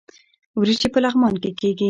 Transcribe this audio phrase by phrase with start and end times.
[0.59, 1.79] وریجې په لغمان کې کیږي